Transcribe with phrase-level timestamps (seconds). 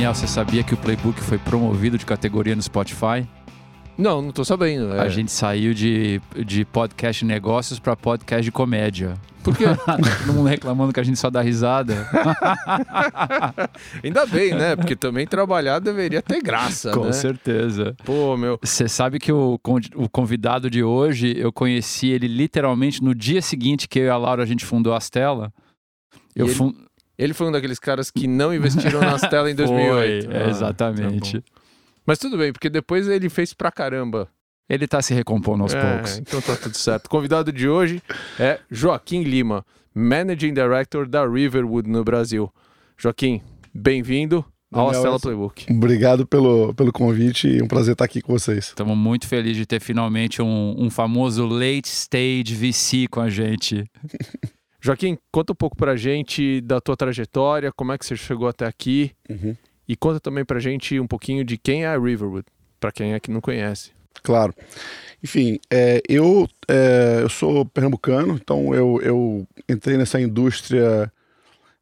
[0.00, 3.28] Daniel, você sabia que o Playbook foi promovido de categoria no Spotify?
[3.98, 4.94] Não, não tô sabendo.
[4.94, 5.00] É.
[5.00, 9.12] A gente saiu de, de podcast de negócios para podcast de comédia.
[9.42, 9.64] Por quê?
[10.24, 12.08] Todo mundo reclamando que a gente só dá risada.
[14.02, 14.74] Ainda bem, né?
[14.74, 17.12] Porque também trabalhar deveria ter graça, Com né?
[17.12, 17.94] certeza.
[18.02, 18.58] Pô, meu.
[18.62, 19.60] Você sabe que o,
[19.96, 24.16] o convidado de hoje, eu conheci ele literalmente no dia seguinte que eu e a
[24.16, 25.52] Laura a gente fundou a Stella.
[26.34, 26.72] Eu ele- fun-
[27.22, 30.24] Ele foi um daqueles caras que não investiram nas telas em 2008.
[30.30, 31.40] Foi, é, Ah, exatamente.
[31.40, 31.46] tá.
[32.06, 34.26] Mas tudo bem, porque depois ele fez pra caramba.
[34.68, 36.18] ele tá se recompondo aos É, poucos.
[36.18, 37.06] Então tá tudo certo.
[37.06, 38.02] O convidado de hoje
[38.38, 42.50] é Joaquim Lima, Managing Director da Riverwood no Brasil.
[42.96, 43.42] Joaquim,
[43.74, 45.66] bem-vindo ao Daniel, Playbook.
[45.70, 48.68] Obrigado pelo, pelo convite e um prazer estar aqui com vocês.
[48.68, 53.84] Estamos muito felizes de ter finalmente um, um famoso late stage VC com a gente.
[54.80, 58.66] Joaquim, conta um pouco pra gente da tua trajetória, como é que você chegou até
[58.66, 59.12] aqui
[59.88, 62.46] e conta também pra gente um pouquinho de quem é a Riverwood,
[62.78, 63.90] pra quem é que não conhece.
[64.22, 64.54] Claro.
[65.22, 71.12] Enfim, é, eu, é, eu sou pernambucano, então eu, eu entrei nessa indústria,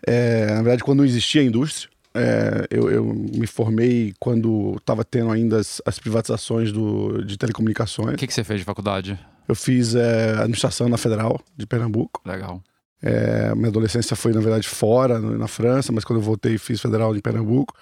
[0.06, 1.90] é, na verdade, quando não existia a indústria.
[2.14, 7.38] É, eu, eu me formei quando estava tendo ainda as, as privatizações do, de O
[7.38, 8.16] telecomunicações.
[8.16, 9.18] que, que você fez de faculdade?
[9.46, 12.20] Eu fiz é, administração na Federal de Pernambuco.
[12.24, 12.62] Legal.
[13.02, 17.14] É, minha adolescência foi, na verdade, fora, na França, mas quando eu voltei fiz federal
[17.16, 17.74] em Pernambuco.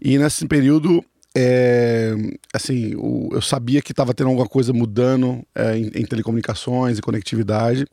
[0.00, 1.04] E nesse período,
[1.36, 2.14] é,
[2.52, 7.02] assim, o- eu sabia que estava tendo alguma coisa mudando é, em, em telecomunicações e
[7.02, 7.86] conectividade.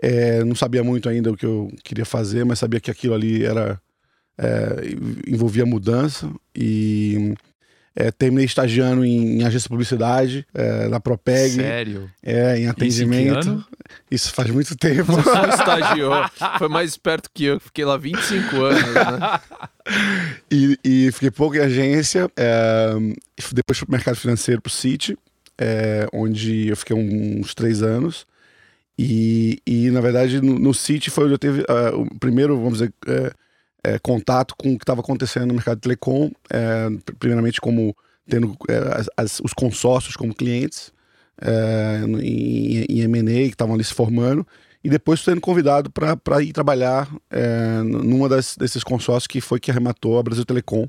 [0.00, 3.44] É, não sabia muito ainda o que eu queria fazer, mas sabia que aquilo ali
[3.44, 3.80] era
[4.38, 4.76] é,
[5.26, 7.34] envolvia mudança e
[8.00, 12.08] é, terminei estagiando em, em agência de publicidade é, na Propeg, Sério?
[12.22, 13.66] é, em atendimento.
[14.08, 15.12] Isso faz muito tempo.
[15.14, 16.12] Você só estagiou,
[16.58, 19.40] foi mais esperto que eu, fiquei lá 25 anos, né?
[20.52, 22.30] E, e fiquei pouco em agência.
[22.36, 22.90] é,
[23.54, 25.16] depois fui pro mercado financeiro, pro City,
[25.58, 28.26] é, onde eu fiquei uns três anos.
[28.98, 32.80] E, e na verdade, no, no City foi onde eu teve ah, o primeiro, vamos
[32.80, 33.32] dizer, é,
[33.94, 36.30] é, contato com o que estava acontecendo no mercado de telecom.
[36.50, 37.94] é, pr- primeiramente, como
[38.28, 40.92] tendo é, as- as- os consórcios como clientes
[41.40, 44.46] é, em, em M&A que estavam ali se formando.
[44.82, 49.70] E depois sendo convidado para ir trabalhar é, numa das, desses consórcios que foi que
[49.70, 50.86] arrematou a Brasil Telecom.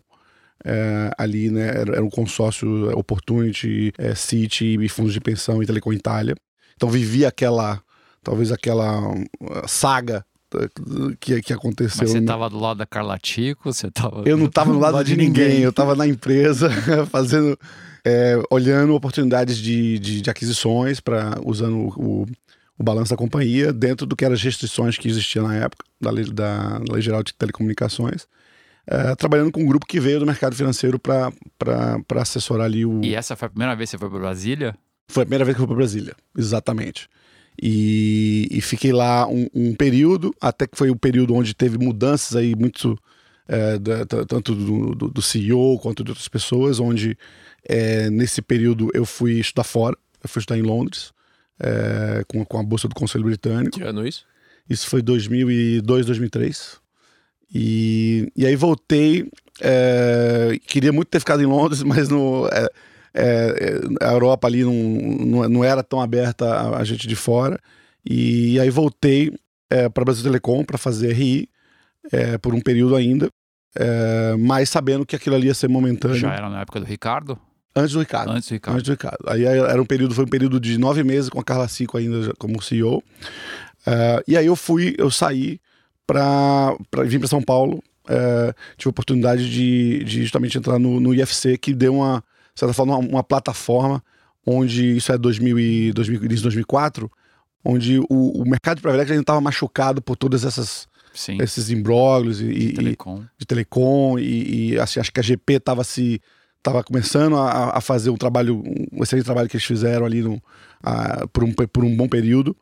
[0.63, 5.66] É, ali, né, era, era um consórcio Opportunity, é, City e fundos de pensão e
[5.66, 6.35] Telecom Itália.
[6.75, 7.81] Então vivi aquela,
[8.23, 9.23] talvez aquela uh,
[9.67, 10.25] saga
[11.19, 11.99] que, que aconteceu.
[12.01, 13.71] Mas você no- tava do lado da Carla Tico?
[13.71, 14.23] Você tava...
[14.25, 16.69] eu não estava no lado de ninguém, eu estava na empresa
[17.11, 17.57] fazendo,
[18.05, 22.25] é, olhando oportunidades de, de, de aquisições para usando o,
[22.77, 26.09] o balanço da companhia dentro do que eram as restrições que existiam na época da
[26.11, 28.25] lei, da lei geral de telecomunicações,
[28.87, 31.31] é, trabalhando com um grupo que veio do mercado financeiro para
[32.21, 33.01] assessorar ali o.
[33.03, 34.75] E essa foi a primeira vez que você foi para Brasília?
[35.11, 37.07] Foi a primeira vez que eu fui para Brasília, exatamente.
[37.61, 42.35] E, e fiquei lá um, um período, até que foi o período onde teve mudanças
[42.35, 42.97] aí muito,
[43.47, 47.17] é, da- tanto do, do- do CEO quanto de outras pessoas, onde
[47.67, 51.11] é, nesse período eu fui estudar fora, eu fui estudar em Londres,
[51.59, 53.77] é, com, com a bolsa do Conselho Britânico.
[53.77, 54.25] Que ano isso?
[54.69, 56.77] Isso foi 2002, 2003.
[57.53, 59.27] E, e aí voltei.
[59.61, 62.47] é, queria muito ter ficado em Londres, mas no,
[63.14, 67.16] é, é, a Europa ali não, não, não era tão aberta a, a gente de
[67.16, 67.59] fora.
[68.06, 69.34] E aí voltei
[69.94, 71.47] para Brasil Telecom para fazer RI
[72.12, 73.30] é, por um período ainda,
[73.75, 76.18] é, mas sabendo que aquilo ali ia ser momentâneo.
[76.18, 77.38] Já era na época do Ricardo?
[77.75, 78.31] Antes do Ricardo.
[78.31, 78.75] Antes do Ricardo.
[78.75, 79.26] Antes do Ricardo.
[79.28, 82.34] Aí era um período, foi um período de nove meses com a Carla Cico ainda
[82.38, 83.03] como CEO.
[83.86, 85.62] Eh, e aí eu fui, eu saí
[86.06, 87.81] para vir para São Paulo.
[88.09, 92.24] eh, tive a oportunidade de, de justamente entrar no, no IFC, que deu uma,
[92.59, 94.03] de certa forma, uma, uma plataforma
[94.46, 97.09] onde isso é 2000 e, 2000, início de 2004,
[97.64, 101.38] onde o, o mercado de private ainda estava machucado por todas essas Sim.
[101.41, 103.23] esses imbróglios e, e- e- Telecom.
[103.38, 106.22] de telecom e, e, assim, acho que a GP estava se
[106.61, 110.41] tava começando a, a fazer um trabalho um excelente trabalho que eles fizeram ali no,
[110.84, 112.55] a- por, um, por um bom período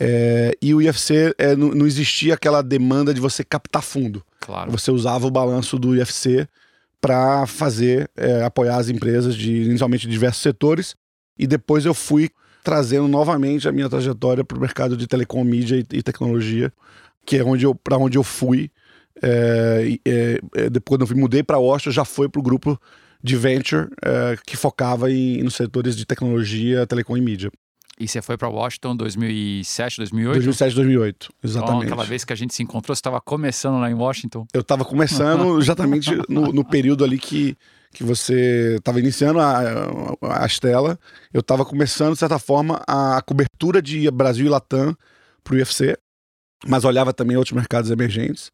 [0.00, 4.70] É, e o IFC é, não, não existia aquela demanda de você captar fundo Claro.
[4.70, 6.46] você usava o balanço do IFC
[7.00, 10.96] para fazer é, apoiar as empresas de inicialmente de diversos setores
[11.38, 12.30] e depois eu fui
[12.64, 16.72] trazendo novamente a minha trajetória para o mercado de telecom, mídia e, e tecnologia,
[17.24, 18.70] que é onde eu para onde eu fui.
[19.22, 22.78] É, é, é, depois quando eu mudei para a Ostra, já foi para o grupo
[23.22, 27.50] de venture é, que focava em, nos setores de tecnologia, telecom e mídia.
[28.00, 30.34] E você foi para Washington 2007, 2008?
[30.34, 31.76] 2007, 2008, exatamente.
[31.76, 34.46] Então, aquela vez que a gente se encontrou, você estava começando lá em Washington?
[34.52, 37.56] Eu estava começando exatamente no, no, período ali que,
[37.92, 39.62] que você estava iniciando a,
[40.22, 40.96] a, a Estela.
[41.34, 44.96] Eu estava começando, de certa forma, a cobertura de Brasil e Latam
[45.42, 45.98] para o UFC,
[46.68, 48.52] mas olhava também outros mercados emergentes.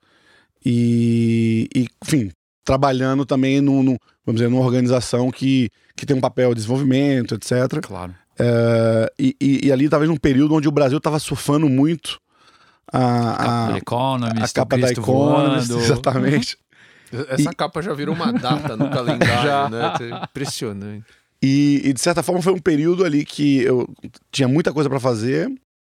[0.64, 2.30] E, e enfim,
[2.64, 7.34] trabalhando também num, num, vamos dizer, numa organização que, que tem um papel de desenvolvimento,
[7.34, 7.80] etc.
[7.82, 8.14] Claro.
[8.38, 12.20] É, e, e, e, ali talvez num período onde o Brasil estava surfando muito
[12.92, 15.84] a, a, a, Economist, a capa da Economist, voando.
[15.84, 16.58] exatamente.
[17.28, 17.54] Essa e...
[17.54, 19.92] capa já virou uma data no calendário, né?
[20.24, 21.04] Impressionante.
[21.40, 23.88] E, e, de certa forma foi um período ali que eu
[24.32, 25.50] tinha muita coisa para fazer.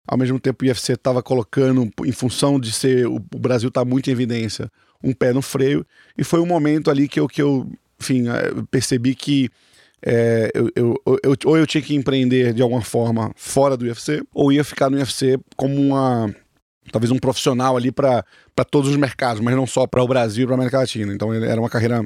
[0.06, 3.84] Ao mesmo tempo o IFC estava colocando, em função de ser o, o Brasil está
[3.84, 4.70] muito em evidência,
[5.02, 5.84] um pé no freio.
[6.16, 7.70] E foi um momento ali que eu, que eu
[8.00, 9.50] enfim, eh, percebi que
[10.02, 14.22] é, eu, eu, eu, ou eu tinha que empreender de alguma forma fora do UFC,
[14.32, 16.34] ou ia ficar no UFC como uma.
[16.90, 18.24] talvez um profissional ali para
[18.70, 21.12] todos os mercados, mas não só para o Brasil e para a América Latina.
[21.12, 22.04] Então era uma carreira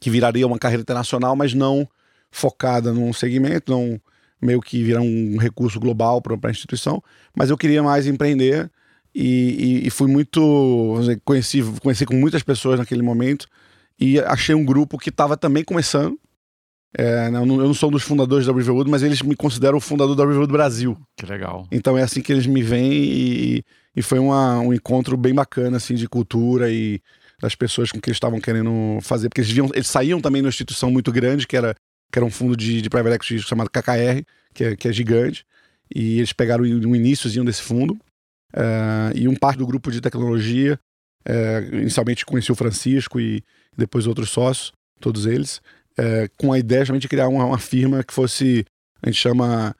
[0.00, 1.86] que viraria uma carreira internacional, mas não
[2.30, 4.00] focada num segmento, não
[4.40, 7.02] meio que virar um recurso global para a instituição.
[7.34, 8.70] Mas eu queria mais empreender
[9.14, 10.96] e, e, e fui muito.
[11.00, 13.46] Dizer, conheci, conheci com muitas pessoas naquele momento
[14.00, 16.18] e achei um grupo que estava também começando
[16.98, 19.76] é, eu, não, eu, não, sou um dos fundadores da Riverwood, mas eles me consideram
[19.76, 20.96] o fundador da Riverwood Brasil.
[21.14, 21.68] Que legal.
[21.70, 23.64] Então é assim que eles me veem e,
[23.94, 27.02] e foi uma, um encontro bem bacana, assim, de cultura e
[27.38, 29.28] das pessoas com que eles estavam querendo fazer.
[29.28, 31.74] Porque eles, viam, eles saíam também de uma instituição muito grande, que era,
[32.10, 35.44] que era um fundo de, de private equity chamado KKR, que é, que é gigante.
[35.94, 37.92] E eles pegaram um iníciozinho desse fundo.
[38.54, 40.80] Uh, e um parte do grupo de tecnologia.
[41.28, 43.44] Uh, inicialmente conheci o Francisco e
[43.76, 45.60] depois outros sócios, todos eles
[45.98, 48.64] é, com a ideia de criar uma, uma, firma que fosse,
[49.02, 49.74] a gente chama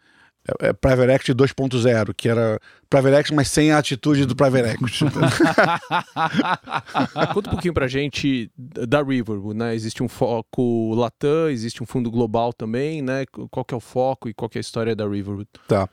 [0.60, 4.70] é, é Private Equity 2.0, que era Private Equity, mas sem a atitude do Private
[4.70, 5.04] Equity.
[7.34, 9.74] Conta um pouquinho pra gente da Riverwood, né?
[9.74, 13.24] Existe um foco Latam, existe um fundo global também, né?
[13.50, 15.48] Qual que é o foco e qual que é a história da Riverwood?
[15.68, 15.88] Tá.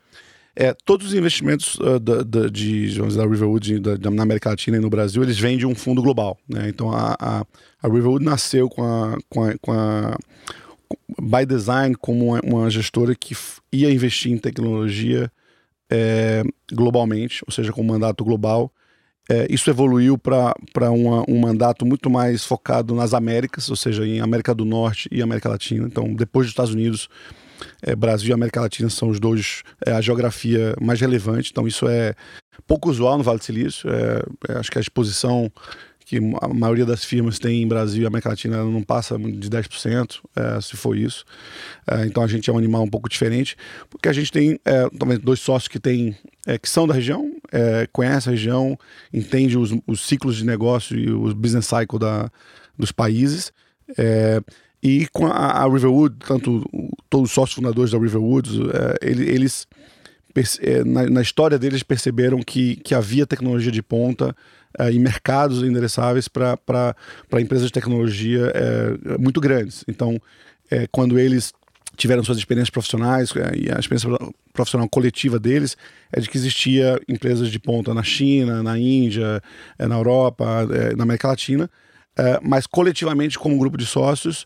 [0.56, 4.52] É, todos os investimentos uh, da, da, de, dizer, da Riverwood da, da, na América
[4.52, 6.38] Latina e no Brasil, eles vêm de um fundo global.
[6.48, 6.70] Né?
[6.70, 7.46] Então a, a,
[7.84, 10.18] a, Riverwood nasceu com a, com a, com a
[11.22, 13.36] by design como uma, uma, gestora que
[13.72, 15.32] ia investir em tecnologia
[15.90, 18.72] é, globalmente, ou seja, com um mandato global.
[19.30, 24.54] É, isso evoluiu para um mandato muito mais focado nas Américas, ou seja, em América
[24.54, 25.88] do Norte e América Latina.
[25.88, 27.08] Então, depois dos Estados Unidos,
[27.82, 31.88] é, Brasil e América Latina são os dois, é, a geografia mais relevante, então isso
[31.88, 32.14] é
[32.68, 33.90] pouco usual no Vale do Silício.
[33.90, 35.52] É, é acho que a exposição
[36.06, 40.20] que a maioria das firmas tem em Brasil e América Latina não passa de 10%,
[40.36, 41.26] é, se for isso.
[41.88, 43.56] É, então a gente é um animal um pouco diferente,
[43.90, 46.16] porque a gente tem é, também dois sócios que, tem,
[46.46, 48.78] é, que são da região, é, conhecem a região,
[49.14, 52.30] entendem os, os, ciclos de negócio e os business cycle da,
[52.78, 53.52] dos países.
[53.98, 54.42] É,
[54.82, 56.70] e com a, a Riverwood, tanto
[57.10, 59.66] todos os sócios fundadores da Riverwood, é, eles,
[60.60, 64.36] é, na, na, história deles perceberam que, que havia tecnologia de ponta
[64.80, 66.96] é, e mercados endereçáveis para
[67.40, 69.84] empresas de tecnologia é, muito grandes.
[69.88, 70.20] Então,
[70.70, 71.54] é, quando eles
[71.96, 74.10] tiveram suas experiências profissionais e a experiência
[74.52, 75.78] profissional coletiva deles
[76.12, 79.40] é de que existia empresas de ponta na China, na Índia,
[79.78, 81.70] na Europa, na América Latina,
[82.42, 84.44] mas coletivamente como um grupo de sócios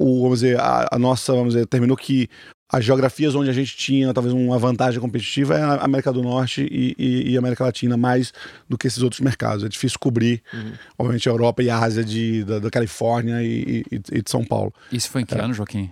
[0.00, 2.26] o, vamos dizer, a, a, nossa, vamos dizer, terminou que
[2.72, 6.62] as geografias onde a gente tinha talvez uma vantagem competitiva é a América do Norte
[6.70, 8.32] e, e, e América Latina mais
[8.68, 9.64] do que esses outros mercados.
[9.64, 10.72] É difícil cobrir, uhum.
[10.98, 14.72] obviamente, a Europa e a Ásia de, da, da Califórnia e, e, de São Paulo.
[14.92, 15.40] Isso foi em que é.
[15.40, 15.90] ano, Joaquim?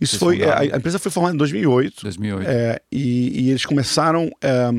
[0.00, 0.42] Isso foi.
[0.42, 2.02] É, a empresa foi formada em 2008.
[2.02, 2.48] 2008.
[2.48, 4.70] É, e, eles começaram é,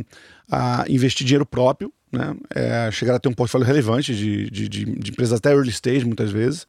[0.49, 2.35] a investir dinheiro próprio, né?
[2.55, 6.05] É, chegaram a ter um portfólio relevante de, de, de, de empresas até early stage,
[6.05, 6.65] muitas vezes.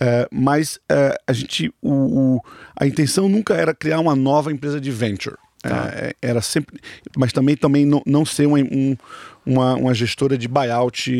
[0.00, 1.92] É, mas é, a gente, o,
[2.36, 2.40] o,
[2.74, 5.36] a intenção nunca era criar uma nova empresa de venture.
[5.62, 5.90] Tá.
[5.92, 6.80] É, era sempre,
[7.14, 8.96] mas também, também não, não ser uma, um,
[9.44, 11.10] uma, uma, gestora de buyout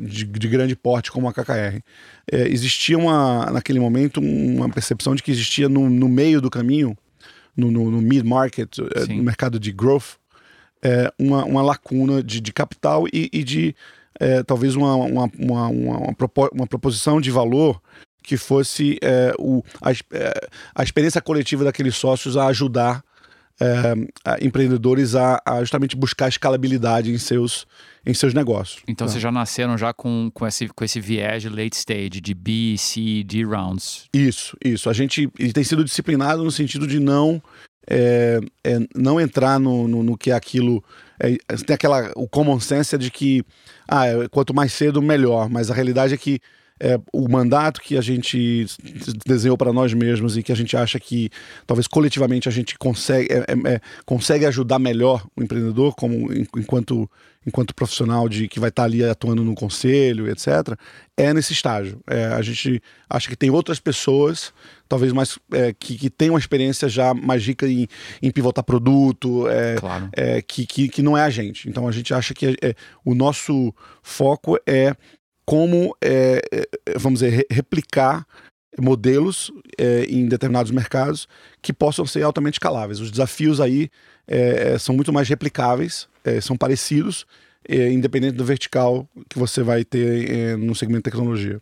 [0.00, 1.82] de, de, grande porte como a KKR.
[2.30, 6.96] É, existia uma, naquele momento uma percepção de que existia no, no meio do caminho,
[7.56, 10.18] no, no, no mid-market, é, no mercado de growth,
[10.80, 13.74] é, uma, uma lacuna de, de capital e, e de
[14.46, 16.16] talvez uma, uma, uma, uma,
[16.52, 17.80] uma proposição de valor
[18.22, 23.02] que fosse é, o, a, é, a, experiência coletiva daqueles sócios a ajudar
[23.60, 27.66] é, a empreendedores a, a, justamente buscar escalabilidade em seus,
[28.06, 28.82] em seus negócios.
[28.88, 29.12] Então tá.
[29.12, 32.76] vocês já nasceram já com, com, esse, com esse viés de late stage, de B,
[32.78, 34.06] C, D rounds.
[34.12, 34.88] Isso, isso.
[34.88, 37.42] A gente tem sido disciplinado no sentido de não
[37.90, 40.82] é, é não entrar no, no, no, que é aquilo.
[41.18, 41.36] É,
[41.66, 42.12] tem aquela.
[42.14, 43.44] O common sense é de que
[43.88, 45.50] ah, quanto mais cedo, melhor.
[45.50, 46.40] Mas a realidade é que
[46.80, 48.66] é, o mandato que a gente
[49.26, 51.28] desenhou para nós mesmos e que a gente acha que
[51.66, 57.08] talvez coletivamente a gente consegue, é, é, é consegue ajudar melhor o empreendedor como enquanto,
[57.46, 60.74] enquanto profissional de que vai estar tá ali atuando no conselho, etc.,
[61.18, 62.00] é nesse estágio.
[62.08, 64.54] É, a gente acha que tem outras pessoas,
[64.88, 67.86] talvez mais é, que, que tem uma experiência já mais rica em,
[68.22, 69.44] em pivotar produto,
[69.78, 70.08] claro.
[70.48, 71.68] que, que, que não é a gente.
[71.68, 72.56] Então a gente acha que
[73.04, 74.96] o nosso foco é
[75.50, 78.24] como, é, é, vamos dizer, replicar
[78.80, 81.26] modelos é, em determinados mercados
[81.60, 83.00] que possam ser altamente escaláveis.
[83.00, 83.90] Os desafios aí
[84.28, 87.26] é, é são muito mais replicáveis, é, são parecidos,
[87.68, 91.60] independente do vertical que você vai ter no segmento de tecnologia.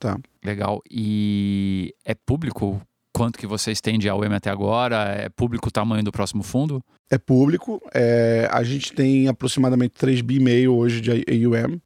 [0.00, 0.18] Tá.
[0.42, 0.82] Legal.
[0.90, 2.80] E é público
[3.12, 5.14] quanto que vocês têm de AUM até agora?
[5.14, 6.82] É público o tamanho do próximo fundo?
[7.10, 7.82] É público.
[7.94, 11.78] É, a gente tem aproximadamente 3 bi hoje de AUM.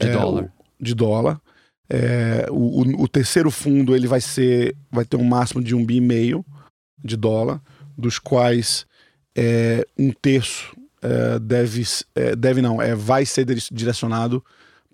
[0.00, 0.50] De é, dólar
[0.80, 1.40] de dólar.
[1.88, 5.96] É, o, o, terceiro fundo ele vai ser vai ter um máximo de um bi
[5.96, 6.44] e meio
[7.02, 7.60] de dólar,
[7.96, 8.86] dos quais
[9.36, 11.82] é, um terço é, deve
[12.14, 14.42] é, deve não é vai ser direcionado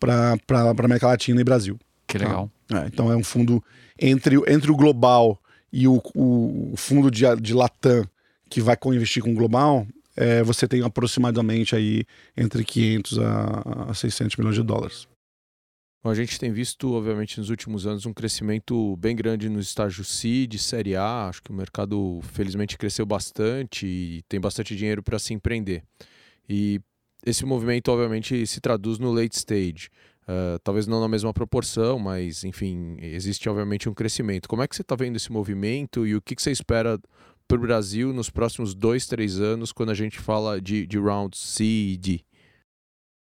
[0.01, 1.79] para para América Latina e Brasil.
[2.09, 2.51] Que legal.
[2.67, 2.87] Tá?
[2.87, 3.63] então é um fundo
[3.99, 5.41] entre entre o global
[5.73, 8.05] e o, o fundo de, de Latam
[8.49, 12.05] que vai co-investir com o global, é, você tem aproximadamente aí
[12.37, 15.07] entre 500 a, a 600 milhões de dólares.
[16.03, 20.47] A gente tem visto, obviamente, nos últimos anos um crescimento bem grande no estágio C
[20.47, 21.29] de Série A.
[21.29, 25.85] Acho que o mercado, felizmente, cresceu bastante e tem bastante dinheiro para se empreender.
[26.49, 26.81] E
[27.25, 29.91] esse movimento, obviamente, se traduz no late stage.
[30.23, 34.49] Uh, talvez não na mesma proporção, mas, enfim, existe, obviamente, um crescimento.
[34.49, 36.99] Como é que você está vendo esse movimento e o que, que você espera
[37.47, 41.37] para o Brasil nos próximos dois, três anos, quando a gente fala de, de round
[41.37, 42.21] C e D?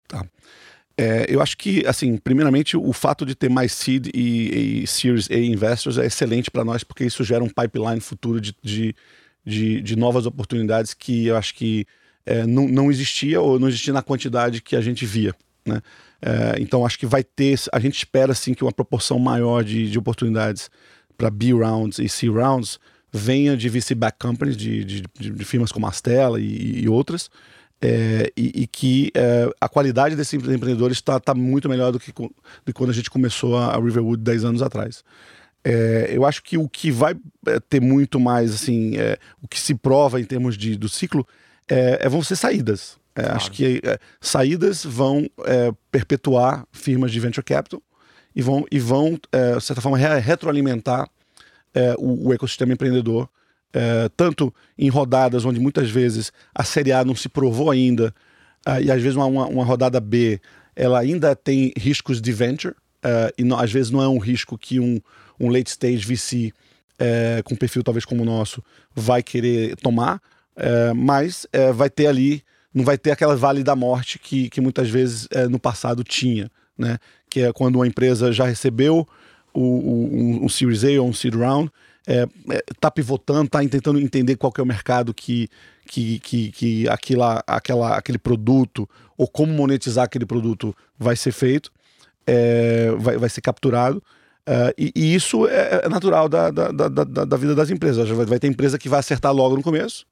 [0.09, 0.28] Tá.
[0.99, 5.31] É, eu acho que, assim, primeiramente, o fato de ter mais seed e, e Series
[5.31, 8.95] A investors é excelente para nós, porque isso gera um pipeline futuro de, de,
[9.45, 11.87] de, de novas oportunidades que eu acho que
[12.25, 15.35] é, não, não existia ou não existia na quantidade que a gente via,
[15.67, 15.83] né?
[16.21, 19.91] É, então, acho que vai ter, a gente espera, sim, que uma proporção maior de,
[19.91, 20.71] de oportunidades
[21.17, 22.81] para B rounds e C rounds
[23.12, 27.31] venha de VC-back companies, de, de, de, firmas como a Stella e, e outras,
[27.80, 32.12] é, e, e, que é, a qualidade desses empreendedores está tá muito melhor do que,
[32.12, 35.04] que quando a gente começou a, a Riverwood 10 anos atrás.
[35.62, 37.14] É, eu acho que o que vai
[37.47, 41.26] é, ter muito mais, assim, é, o que se prova em termos de, do ciclo
[41.68, 42.97] é, é vão ser saídas.
[43.14, 43.35] Claro.
[43.35, 43.80] Acho que
[44.21, 45.26] saídas vão
[45.90, 47.83] perpetuar firmas de venture capital
[48.35, 51.09] e vão, e vão de certa forma, retroalimentar
[51.97, 53.26] o, o ecossistema empreendedor
[53.73, 58.15] é, tanto em rodadas onde muitas vezes a Série A não se provou ainda,
[58.67, 60.41] uh, e às vezes uma, uma, rodada B
[60.75, 64.57] ela ainda tem riscos de venture, uh, e não, às vezes não é um risco
[64.57, 65.01] que um,
[65.39, 66.53] um late stage VC
[66.99, 70.19] é, com perfil talvez como o nosso vai querer tomar,
[70.97, 72.43] mas vai ter ali,
[72.73, 76.99] não vai ter aquela vale da morte que, que muitas vezes no passado tinha, né?
[77.29, 79.07] que é quando uma empresa já recebeu
[79.53, 81.71] o, o, um, um Series A ou um Seed Round
[82.07, 85.49] é, é, tá pivotando, tá tentando entender qual é o mercado que,
[85.87, 91.73] que, que, que aquela, aquela, aquele produto ou como monetizar aquele produto vai ser feito,
[92.27, 94.03] é, vai, vai ser capturado.
[94.49, 96.89] Uh, e, e, isso é, é natural da, da, da,
[97.25, 98.09] da, vida das empresas.
[98.09, 100.07] Vai, ter empresa que vai acertar logo no começo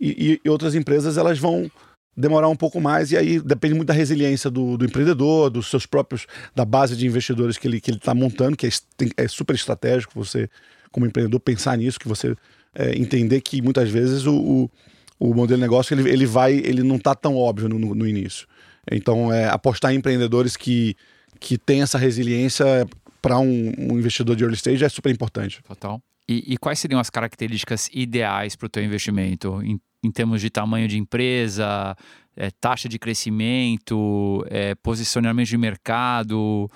[0.00, 1.70] e, e, outras empresas elas vão
[2.16, 5.84] demorar um pouco mais e aí depende muito da resiliência do, do empreendedor, dos seus
[5.84, 8.70] próprios, da base de investidores que ele que ele está montando, que é,
[9.18, 10.48] é super estratégico você
[10.90, 12.34] como empreendedor, pensar nisso, que você
[12.74, 14.70] é, entender que muitas vezes o, o,
[15.18, 18.46] o, modelo de negócio ele, ele vai, ele não está tão óbvio no, no, início.
[18.90, 20.94] Então, é, apostar em empreendedores que,
[21.40, 22.86] que têm essa resiliência
[23.20, 25.60] para um, um, investidor de early stage é super importante.
[25.62, 26.00] Total.
[26.28, 30.50] E, e quais seriam as características ideais para o teu investimento em, em, termos de
[30.50, 31.96] tamanho de empresa,
[32.36, 36.70] é, taxa de crescimento, é, posicionamento de mercado?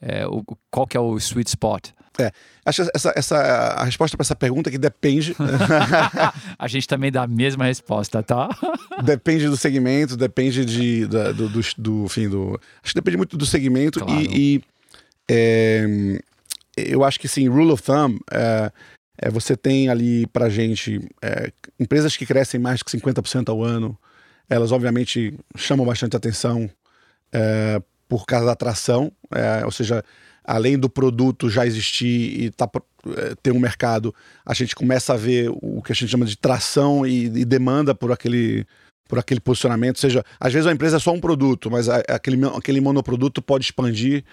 [0.00, 1.90] É, o, qual que é o sweet spot?
[2.18, 2.30] É,
[2.64, 5.34] acho essa, essa a resposta para essa pergunta é que depende.
[6.58, 8.48] a gente também dá a mesma resposta, tá?
[9.02, 12.60] depende do segmento, depende de, da, do, do, do, enfim, do.
[12.82, 14.20] Acho que depende muito do segmento claro.
[14.20, 14.64] e, e
[15.28, 16.20] é,
[16.76, 18.70] eu acho que sim, rule of thumb é,
[19.18, 23.98] é você tem ali para gente é, empresas que crescem mais que 50% ao ano,
[24.48, 26.68] elas obviamente chamam bastante atenção
[27.32, 30.04] é, por causa da atração, é, ou seja
[30.44, 32.70] além do produto já existir e tá,
[33.16, 36.36] é, tem um mercado, a gente começa a ver o que a gente chama de
[36.36, 38.66] tração e, e demanda por aquele
[39.06, 42.42] por aquele posicionamento, seja, às vezes a empresa é só um produto, mas a, aquele,
[42.46, 44.24] aquele monoproduto pode expandir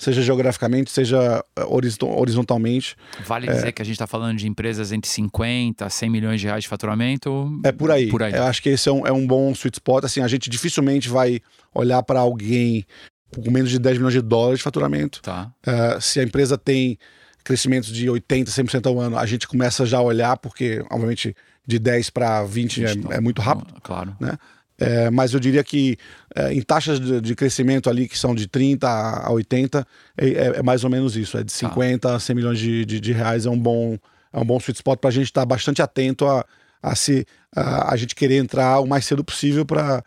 [0.00, 1.64] seja geograficamente, seja eh,
[2.02, 2.96] horizontalmente.
[3.26, 6.40] Vale dizer é, que a gente está falando de empresas entre 50 a 100 milhões
[6.40, 7.60] de reais de faturamento?
[7.62, 8.08] É por aí.
[8.08, 8.32] Por aí.
[8.32, 10.04] Eu acho que esse é um, é um bom sweet spot.
[10.04, 11.42] Assim, a gente dificilmente vai
[11.74, 12.86] olhar para alguém
[13.34, 15.20] com menos de 10 milhões de dólares de faturamento.
[15.22, 15.52] Tá.
[15.66, 16.98] Uh, se a empresa tem
[17.44, 21.34] crescimentos de 80, 100% ao ano, a gente começa já a olhar, porque, obviamente,
[21.66, 23.74] de 10 para 20 é, é, muito rápido.
[23.82, 24.16] Claro.
[24.20, 24.36] Né?
[24.78, 25.96] É, mas eu diria que
[26.34, 30.46] é, em taxas de, de, crescimento ali que são de 30 a 80, é, é,
[30.56, 31.36] é mais ou menos isso.
[31.36, 32.14] É de 50 tá.
[32.14, 33.98] a 100 milhões de, de, de, reais é um bom,
[34.32, 36.44] é um bom sweet spot para a gente estar tá bastante atento a,
[36.82, 40.02] a, se, a, a gente querer entrar o mais cedo possível para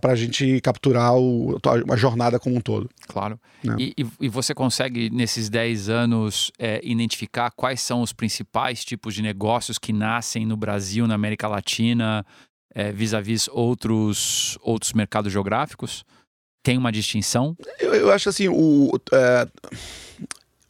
[0.00, 1.58] para a gente capturar o,
[1.90, 2.88] a jornada como um todo.
[3.06, 3.38] Claro.
[3.62, 3.76] Né?
[3.78, 9.22] E, e, você consegue, nesses 10 anos, é, identificar quais são os principais tipos de
[9.22, 12.24] negócios que nascem no Brasil, na América Latina,
[12.74, 16.04] é, vis-à-vis outros, outros mercados geográficos?
[16.62, 17.56] Tem uma distinção?
[17.80, 19.48] Eu, eu acho assim, o, é,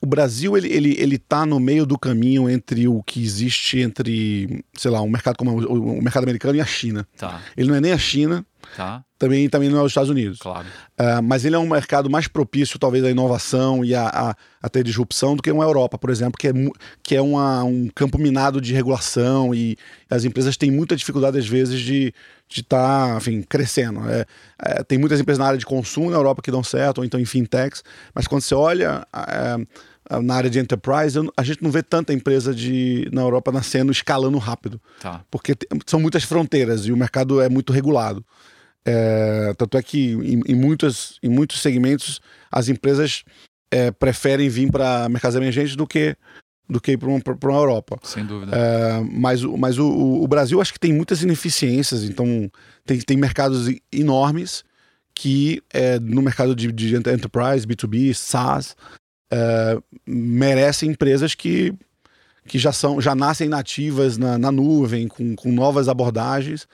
[0.02, 4.64] o Brasil ele, ele, ele tá no meio do caminho entre o que existe entre,
[4.74, 7.06] sei lá, um mercado como o, o mercado americano e a China.
[7.16, 7.40] Tá.
[7.56, 8.44] Ele não é nem a China,
[8.76, 9.04] Tá.
[9.18, 10.38] Também, também não é os Estados Unidos.
[10.38, 10.66] Claro.
[10.98, 14.68] Uh, mas ele é um mercado mais propício, talvez, à inovação e a, a, a
[14.68, 16.52] ter disrupção do que uma Europa, por exemplo, que é,
[17.02, 19.76] que é uma, um campo minado de regulação e
[20.10, 22.12] as empresas têm muita dificuldade, às vezes, de
[22.48, 24.00] estar, tá, enfim, crescendo.
[24.08, 24.26] É,
[24.60, 27.20] é, tem muitas empresas na área de consumo na Europa que dão certo, ou então
[27.20, 27.82] em fintechs,
[28.14, 32.54] mas quando você olha é, na área de enterprise, a gente não vê tanta empresa
[32.54, 34.80] de, na Europa nascendo, escalando rápido.
[35.00, 35.24] Tá.
[35.30, 38.24] Porque são muitas fronteiras e o mercado é muito regulado.
[38.84, 42.20] É, tanto é que em, em, muitos, em muitos segmentos
[42.50, 43.22] as empresas
[43.70, 46.16] é, preferem vir para mercados emergentes do que
[46.68, 47.98] do que para uma, uma Europa.
[48.02, 48.56] Sem dúvida.
[48.56, 52.50] É, mas mas o, o, Brasil acho que tem muitas ineficiências, então
[52.84, 54.64] tem, tem mercados enormes
[55.14, 58.74] que é, no mercado de, de enterprise, B2B, SaaS,
[59.30, 61.74] é, merecem empresas que,
[62.46, 66.66] que já são já nascem nativas na, na nuvem, com, com novas abordagens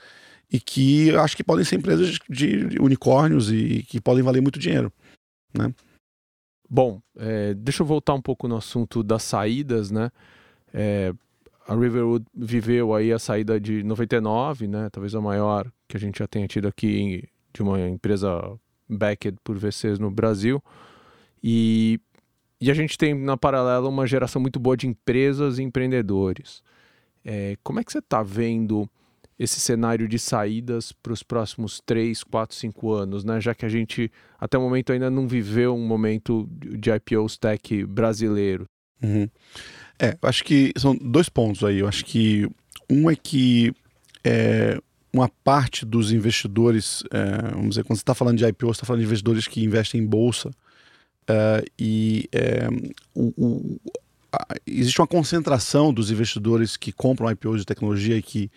[0.51, 4.91] e que acho que podem ser empresas de unicórnios e que podem valer muito dinheiro,
[5.53, 5.73] né?
[6.69, 10.11] Bom, é, deixa eu voltar um pouco no assunto das saídas, né?
[10.73, 11.13] É,
[11.67, 14.89] a Riverwood viveu aí a saída de 99, né?
[14.91, 18.29] Talvez a maior que a gente já tenha tido aqui de uma empresa
[18.87, 20.63] backed por VCs no Brasil.
[21.43, 21.99] E,
[22.59, 26.63] e a gente tem na paralela uma geração muito boa de empresas e empreendedores.
[27.23, 28.89] É, como é que você está vendo
[29.39, 33.39] esse cenário de saídas para os próximos 3, 4, 5 anos, né?
[33.39, 37.85] Já que a gente até o momento ainda não viveu um momento de IPO tech
[37.85, 38.65] brasileiro.
[39.01, 39.29] Uhum.
[39.97, 41.79] É, eu acho que são dois pontos aí.
[41.79, 42.49] Eu acho que
[42.89, 43.73] um é que
[44.25, 44.77] é,
[45.13, 48.85] uma parte dos investidores, é, vamos dizer, quando você está falando de IPO, você está
[48.85, 50.51] falando de investidores que investem em bolsa.
[51.27, 52.67] É, e é,
[53.15, 53.79] o, o,
[54.33, 58.51] a, existe uma concentração dos investidores que compram IPOs de tecnologia e que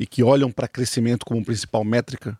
[0.00, 2.38] e que olham para crescimento como principal métrica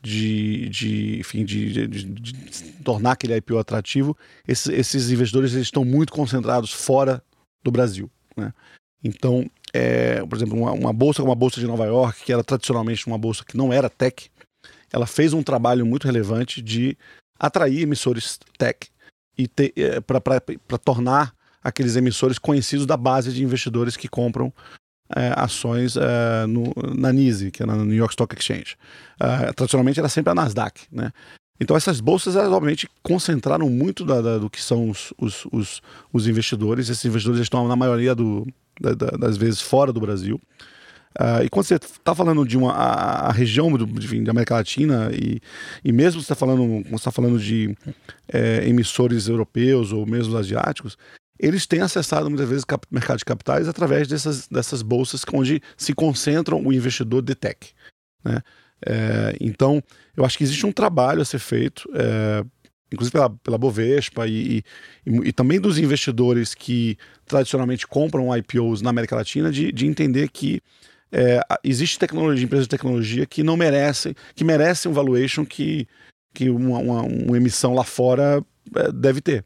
[0.00, 5.84] de, de, enfim, de, de, de tornar aquele IPO atrativo, esses, esses investidores eles estão
[5.84, 7.20] muito concentrados fora
[7.64, 8.08] do Brasil.
[8.36, 8.54] Né?
[9.02, 12.44] Então, é, por exemplo, uma, uma, bolsa como a Bolsa de Nova York, que era
[12.44, 14.30] tradicionalmente uma bolsa que não era tech,
[14.92, 16.96] ela fez um trabalho muito relevante de
[17.36, 18.88] atrair emissores tech
[19.36, 24.52] e é, para tornar aqueles emissores conhecidos da base de investidores que compram
[25.36, 28.76] ações é, no, na NYSE, que é na New York Stock Exchange.
[29.20, 31.12] É, tradicionalmente era sempre a Nasdaq, né?
[31.60, 35.82] Então essas bolsas, elas, obviamente, concentraram muito da, da, do que são os, os, os,
[36.12, 36.88] os, investidores.
[36.88, 38.46] Esses investidores estão, na maioria do,
[38.80, 40.40] da, das vezes, fora do Brasil.
[41.16, 45.10] Uh, e quando você está falando de uma a, a região do, da América Latina
[45.12, 45.40] e,
[45.84, 47.76] e mesmo você está falando, está falando de
[48.26, 50.98] é, emissores europeus ou mesmo asiáticos,
[51.38, 55.92] eles têm acessado muitas vezes o mercado de capitais através dessas, dessas bolsas onde se
[55.92, 57.72] concentram o investidor de tech.
[58.24, 58.40] Né?
[58.86, 59.82] É, então,
[60.16, 62.44] eu acho que existe um trabalho a ser feito, é,
[62.92, 64.64] inclusive pela, pela Bovespa e, e,
[65.06, 70.60] e, também dos investidores que tradicionalmente compram IPOs na América Latina, de, de entender que
[71.10, 75.88] é, existe tecnologia, empresas de tecnologia que não merecem, que merecem um valuation que,
[76.34, 78.44] que uma, uma, uma emissão lá fora
[78.76, 79.44] é, deve ter.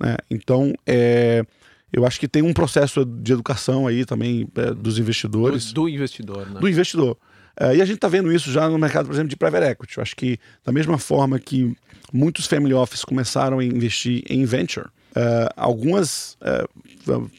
[0.00, 0.16] Né?
[0.30, 1.44] Então, é,
[1.92, 5.72] eu acho que tem um processo de educação aí também é, dos investidores.
[5.72, 6.60] Do, do investidor, né?
[6.60, 7.16] Do investidor.
[7.56, 9.98] É, e a gente está vendo isso já no mercado, por exemplo, de private equity.
[9.98, 11.76] Eu acho que, da mesma forma que
[12.12, 17.30] muitos family office começaram a investir em venture, uh, algumas uh,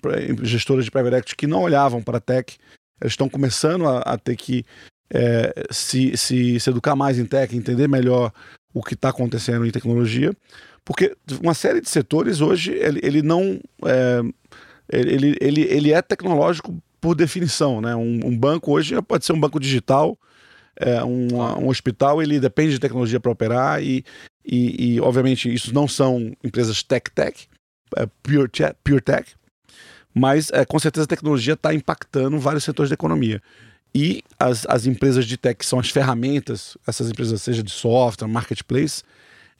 [0.43, 2.58] gestoras de private equity que não olhavam para a tech,
[3.00, 4.65] elas estão começando a, a ter que
[5.13, 8.32] uh, se, se, se educar mais em tech, entender melhor
[8.74, 10.34] o que está acontecendo em tecnologia,
[10.84, 14.22] porque uma série de setores hoje ele, ele não é,
[14.91, 17.96] ele, ele, ele é tecnológico por definição, né?
[17.96, 20.17] Um, um banco hoje pode ser um banco digital,
[20.76, 24.04] é, um, um, hospital ele depende de tecnologia para operar e,
[24.46, 27.48] e, e, obviamente isso não são empresas tech tech,
[27.98, 29.34] é pure, tech, pure tech,
[30.13, 33.41] mas é, com certeza a tecnologia está impactando vários setores da economia.
[33.94, 38.28] E as, as empresas de tech, que são as ferramentas, essas empresas, seja de software,
[38.28, 39.04] marketplace,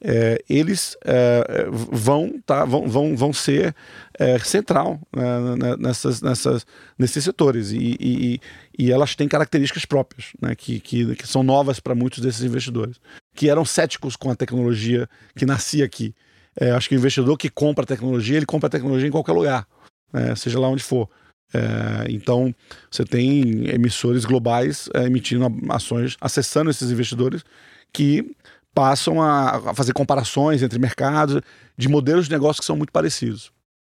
[0.04, 3.74] é, eles é, vão, tá, vão, vão, vão ser
[4.18, 6.66] é, central né, nessas, nessas,
[6.98, 8.40] nesses setores e, e,
[8.76, 13.00] e, elas têm características próprias né, que, que, que são novas para muitos desses investidores
[13.34, 16.14] que eram céticos com a tecnologia que nascia aqui.
[16.58, 19.66] É, acho que o investidor que compra tecnologia, ele compra tecnologia em qualquer lugar,
[20.12, 21.08] né, seja lá onde for.
[21.54, 22.54] É, então,
[22.90, 27.44] você tem emissores globais é, emitindo ações, acessando esses investidores
[27.92, 28.34] que
[28.74, 31.40] passam a, a fazer comparações entre mercados
[31.76, 33.52] de modelos de negócio que são muito parecidos.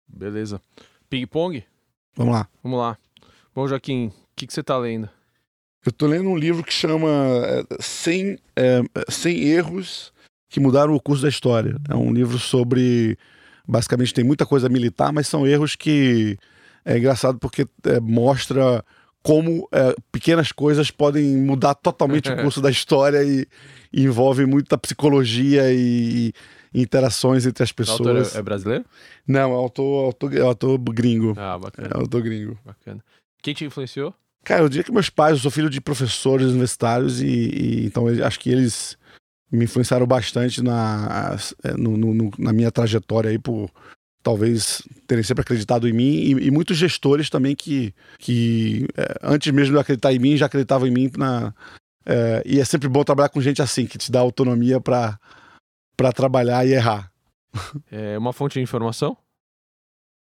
[0.08, 0.60] Beleza.
[1.08, 1.64] Ping-pong?
[2.16, 2.48] Vamos lá.
[2.62, 2.98] Vamos lá.
[3.54, 5.08] Bom, Joaquim, o que, que você está lendo?
[5.84, 7.08] Eu estou lendo um livro que chama
[7.80, 10.12] 100, é, 100 é, Erros
[10.52, 11.76] que Mudaram o Curso da História.
[11.88, 13.18] É um livro sobre.
[13.66, 16.36] Basicamente, tem muita coisa militar, mas são erros que.
[16.84, 18.84] É engraçado porque é, mostra
[19.22, 23.46] como é, pequenas coisas podem mudar totalmente o curso da história e,
[23.92, 26.32] e envolve muita psicologia e,
[26.74, 28.00] e, interações entre as pessoas.
[28.00, 28.84] O autor é, é brasileiro?
[29.26, 31.34] Não, é autor, autor, é autor gringo.
[31.36, 31.88] Ah, bacana.
[31.94, 32.58] É autor gringo.
[32.64, 33.02] Bacana.
[33.42, 34.14] Quem te influenciou?
[34.44, 38.06] Cara, eu diria que meus pais, eu sou filho de professores universitários e, e então
[38.08, 38.98] acho que eles
[39.50, 43.70] me influenciaram bastante na, é, no, no, na minha trajetória aí por
[44.22, 49.52] talvez terem sempre acreditado em mim e, e muitos gestores também que, que é, antes
[49.52, 51.52] mesmo de acreditar em mim já acreditavam em mim na
[52.06, 55.18] é, e é sempre bom trabalhar com gente assim que te dá autonomia para
[55.96, 57.10] para trabalhar e errar.
[57.90, 59.16] É uma fonte de informação?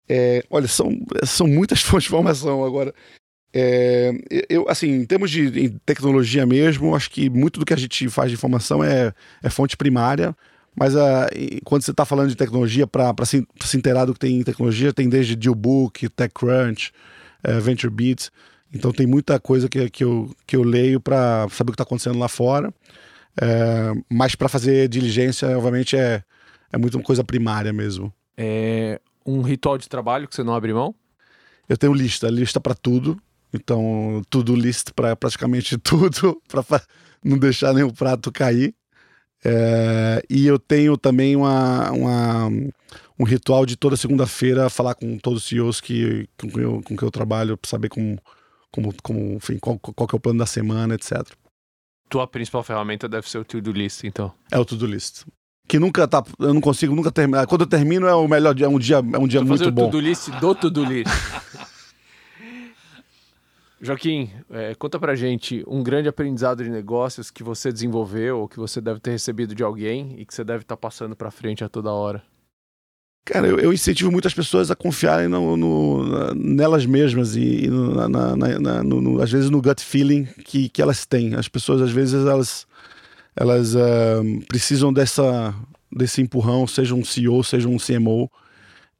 [0.07, 0.91] É, olha são
[1.23, 2.93] são muitas fontes de informação agora.
[3.53, 4.11] É,
[4.49, 8.29] eu assim em termos de tecnologia mesmo acho que muito do que a gente faz
[8.29, 10.35] de informação é, é fonte primária
[10.75, 11.27] mas uh,
[11.63, 14.93] quando você está falando de tecnologia, para se, se inteirar do que tem em tecnologia,
[14.93, 16.91] tem desde Dealbook, TechCrunch,
[17.47, 18.29] uh, VentureBeat.
[18.73, 21.83] Então tem muita coisa que, que, eu, que eu leio para saber o que está
[21.83, 22.69] acontecendo lá fora.
[23.41, 26.21] Uh, mas para fazer diligência, obviamente, é,
[26.71, 28.13] é muito uma coisa primária mesmo.
[28.37, 30.93] É um ritual de trabalho que você não abre mão?
[31.67, 33.19] Eu tenho lista, lista para tudo.
[33.53, 36.81] Então, tudo list para praticamente tudo, para
[37.23, 38.75] não deixar nenhum prato cair.
[39.47, 42.47] É, e eu tenho também uma, uma,
[43.19, 46.97] um ritual de toda segunda-feira falar com todos os CEOs que, com, que eu, com
[46.97, 48.17] que eu trabalho para saber como,
[48.71, 51.21] como, como, enfim, qual, qual é o plano da semana, etc.
[52.09, 54.33] Tua principal ferramenta deve ser o to-do list, então.
[54.51, 55.23] É o to-do list.
[55.67, 56.23] Que nunca tá.
[56.39, 57.45] Eu não consigo nunca terminar.
[57.45, 59.83] Quando eu termino é o melhor dia, é um dia, é um dia muito bom.
[59.83, 61.07] o to-do list do to-do list.
[63.81, 68.57] Joaquim, é, conta pra gente um grande aprendizado de negócios que você desenvolveu ou que
[68.57, 71.63] você deve ter recebido de alguém e que você deve estar tá passando para frente
[71.63, 72.23] a toda hora.
[73.25, 78.07] Cara, eu, eu, incentivo muitas pessoas a confiarem no, no, nelas mesmas e, e no,
[78.07, 81.33] na, na, no, às vezes no gut feeling que, que elas têm.
[81.33, 82.67] As pessoas, às vezes, elas,
[83.35, 83.79] elas uh,
[84.47, 85.55] precisam dessa,
[85.91, 88.29] desse empurrão, seja um CEO, seja um CMO,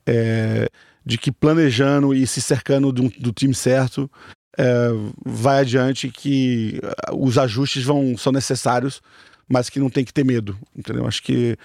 [0.07, 0.69] é,
[1.05, 4.09] de que planejando e se cercando do, do time certo,
[4.57, 4.87] é,
[5.25, 6.79] vai adiante que
[7.11, 9.01] uh, os ajustes vão são necessários,
[9.47, 11.05] mas que não tem que ter medo, entendeu?
[11.07, 11.57] Acho que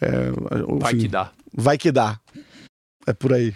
[0.00, 1.32] é, enfim, vai que dá.
[1.52, 2.20] Vai que dá.
[3.06, 3.54] É por aí.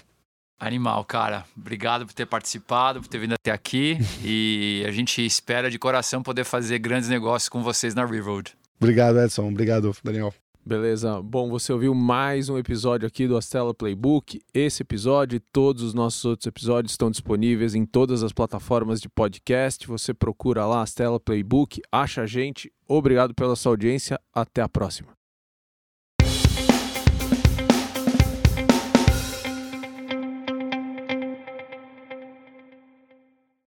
[0.58, 1.44] Animal, cara.
[1.56, 6.22] Obrigado por ter participado, por ter vindo até aqui e a gente espera de coração
[6.22, 8.52] poder fazer grandes negócios com vocês na Reroad.
[8.78, 9.48] Obrigado, Edson.
[9.48, 10.32] Obrigado, Daniel.
[10.64, 11.20] Beleza.
[11.20, 14.40] Bom, você ouviu mais um episódio aqui do Astela Playbook.
[14.54, 19.08] Esse episódio e todos os nossos outros episódios estão disponíveis em todas as plataformas de
[19.08, 19.88] podcast.
[19.88, 22.72] Você procura lá Astela Playbook, acha a gente.
[22.86, 24.20] Obrigado pela sua audiência.
[24.32, 25.21] Até a próxima.